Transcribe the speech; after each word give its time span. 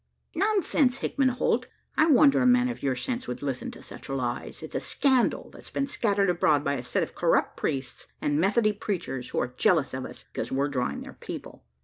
"Nonsense, 0.33 0.97
Hickman 0.97 1.29
Holt. 1.29 1.67
I 1.95 2.07
wonder 2.07 2.41
a 2.41 2.47
man 2.47 2.69
of 2.69 2.81
your 2.81 2.95
sense 2.95 3.27
would 3.27 3.43
listen 3.43 3.69
to 3.69 3.83
such 3.83 4.09
lies. 4.09 4.63
It's 4.63 4.73
a 4.73 4.79
scandal 4.79 5.51
that's 5.51 5.69
been 5.69 5.85
scattered 5.85 6.27
abroad 6.27 6.63
by 6.63 6.73
a 6.73 6.81
set 6.81 7.03
of 7.03 7.13
corrupt 7.13 7.55
priests 7.55 8.07
and 8.19 8.39
Methody 8.39 8.73
preachers, 8.73 9.29
who 9.29 9.39
are 9.39 9.53
jealous 9.57 9.93
of 9.93 10.07
us, 10.07 10.23
because 10.33 10.51
we're 10.51 10.69
drawing 10.69 11.03
their 11.03 11.13
people. 11.13 11.65